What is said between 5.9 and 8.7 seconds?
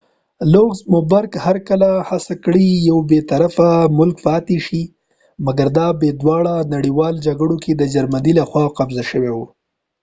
په دواړو نړیوالو جګړو کی د جرمنی له خوا